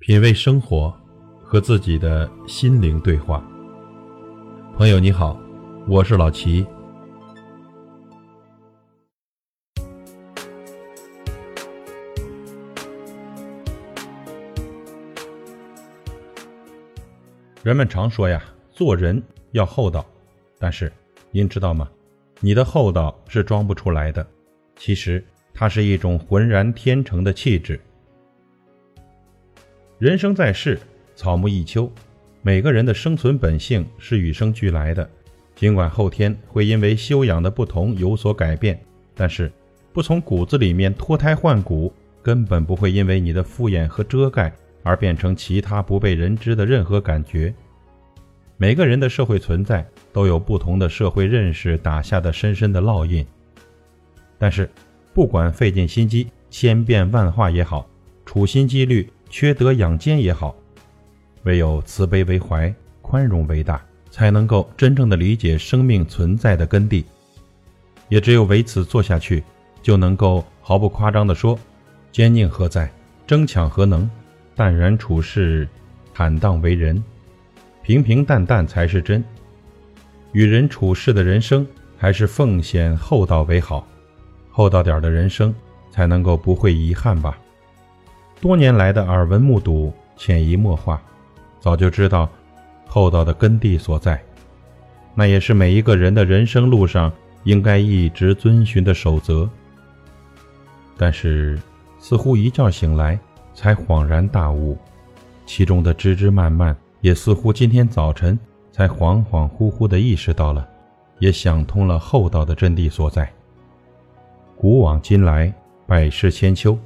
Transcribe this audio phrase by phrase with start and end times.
[0.00, 0.90] 品味生活，
[1.42, 3.46] 和自己的心灵对话。
[4.74, 5.38] 朋友你好，
[5.86, 6.66] 我是老齐。
[17.62, 19.22] 人们常说呀，做人
[19.52, 20.06] 要厚道，
[20.58, 20.90] 但是
[21.30, 21.86] 您知道吗？
[22.40, 24.26] 你的厚道是装不出来的，
[24.76, 25.22] 其实
[25.52, 27.78] 它是一种浑然天成的气质。
[30.00, 30.80] 人生在世，
[31.14, 31.92] 草木一秋，
[32.40, 35.06] 每个人的生存本性是与生俱来的。
[35.54, 38.82] 尽管后天会因为修养的不同有所改变，
[39.14, 39.52] 但是
[39.92, 44.50] 不从骨子里面脱胎换骨，根本不会因为你的敷衍和遮盖
[44.82, 47.52] 而变成其他不被人知的任何感觉。
[48.56, 53.22] 每个人的社会存在都有不同的社会认识打下的深深的烙印。
[54.38, 54.66] 但是，
[55.12, 57.86] 不管费尽心机、千变万化也好，
[58.24, 59.06] 处心积虑。
[59.30, 60.54] 缺德养奸也好，
[61.44, 67.04] 唯有慈悲为怀，宽容为大，才能够真正的理解生命存在的根蒂。
[68.08, 69.42] 也只有为此做下去，
[69.82, 71.56] 就能够毫不夸张地说：
[72.10, 72.90] 坚佞何在？
[73.24, 74.10] 争抢何能？
[74.56, 75.66] 淡然处世，
[76.12, 77.02] 坦荡为人，
[77.82, 79.24] 平平淡淡才是真。
[80.32, 81.64] 与人处事的人生，
[81.96, 83.86] 还是奉献厚道为好。
[84.50, 85.54] 厚道点的人生，
[85.92, 87.38] 才能够不会遗憾吧。
[88.40, 90.98] 多年来的耳闻目睹、潜移默化，
[91.60, 92.26] 早就知道
[92.86, 94.18] 厚道的根蒂所在。
[95.14, 97.12] 那也是每一个人的人生路上
[97.44, 99.48] 应该一直遵循的守则。
[100.96, 101.60] 但是，
[101.98, 103.18] 似乎一觉醒来
[103.52, 104.78] 才恍然大悟，
[105.44, 108.38] 其中的枝枝蔓蔓，也似乎今天早晨
[108.72, 110.66] 才恍恍惚惚地意识到了，
[111.18, 113.30] 也想通了厚道的真谛所在。
[114.56, 115.52] 古往今来，
[115.86, 116.78] 百世千秋，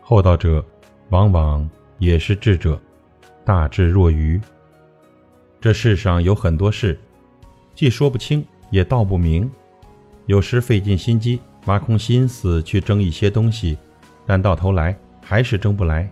[0.00, 0.64] 厚道者。
[1.10, 1.68] 往往
[1.98, 2.80] 也是智者，
[3.44, 4.40] 大智若愚。
[5.60, 6.98] 这世上有很多事，
[7.74, 9.50] 既说不清，也道不明。
[10.26, 13.78] 有时费尽心机，挖空心思去争一些东西，
[14.26, 16.10] 但到头来还是争不来。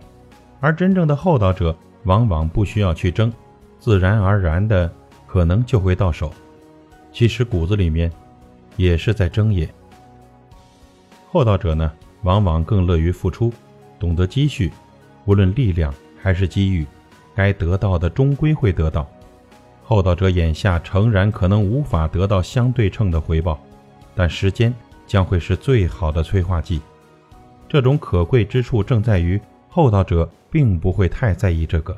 [0.61, 3.31] 而真正的厚道者，往往不需要去争，
[3.77, 4.91] 自然而然的
[5.27, 6.31] 可能就会到手。
[7.11, 8.09] 其实骨子里面
[8.77, 9.69] 也是在争也。
[11.29, 11.91] 厚道者呢，
[12.23, 13.51] 往往更乐于付出，
[13.99, 14.71] 懂得积蓄。
[15.25, 16.85] 无论力量还是机遇，
[17.35, 19.07] 该得到的终归会得到。
[19.83, 23.59] 厚道者眼下诚然可能无法得到相对称的回报，
[24.15, 24.73] 但时间
[25.05, 26.81] 将会是最好的催化剂。
[27.67, 31.95] 这种可贵之处正在于，厚道者并不会太在意这个。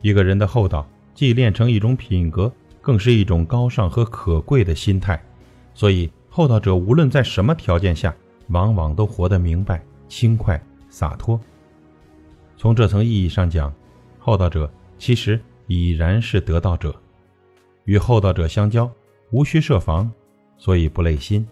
[0.00, 5.20] 一个人的厚道，既练成一种品格，更是一种高尚和可贵的心态。
[5.74, 8.14] 所以，厚道者无论在什么条件下，
[8.48, 11.40] 往往都活得明白、轻快、洒脱。
[12.56, 13.72] 从这层意义上讲，
[14.18, 16.94] 厚道者其实已然是得道者。
[17.84, 18.90] 与厚道者相交，
[19.30, 20.10] 无需设防，
[20.56, 21.44] 所以不累心；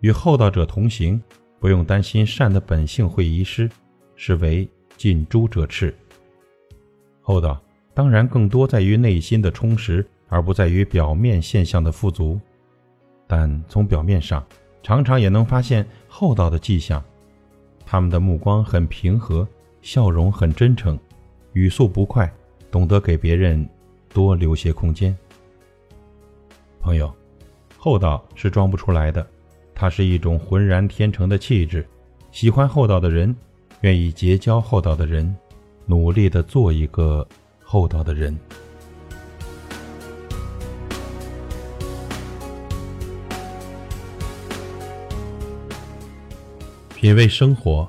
[0.00, 1.20] 与厚道者同行，
[1.58, 3.68] 不用担心善的本性会遗失，
[4.14, 5.92] 是为近朱者赤。
[7.20, 7.60] 厚道
[7.92, 12.40] 当然更多在于内心的充实，而不在于表面现象的富足。
[13.26, 14.46] 但从表面上，
[14.82, 17.02] 常常也能发现厚道的迹象。
[17.84, 19.46] 他们的目光很平和。
[19.80, 20.98] 笑容很真诚，
[21.52, 22.30] 语速不快，
[22.70, 23.66] 懂得给别人
[24.12, 25.16] 多留些空间。
[26.80, 27.12] 朋友，
[27.76, 29.26] 厚道是装不出来的，
[29.74, 31.86] 它是一种浑然天成的气质。
[32.30, 33.34] 喜欢厚道的人，
[33.80, 35.34] 愿意结交厚道的人，
[35.86, 37.26] 努力的做一个
[37.62, 38.38] 厚道的人。
[46.94, 47.88] 品味生活。